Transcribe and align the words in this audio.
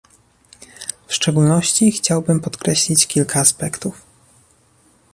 W 1.07 1.13
szczególności 1.13 1.91
chciałbym 1.91 2.39
podkreślić 2.39 3.07
kilka 3.07 3.39
aspektów 3.39 4.01